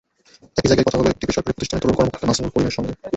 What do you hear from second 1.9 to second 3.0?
কর্মকর্তা নাসিমুল করিমের সঙ্গে।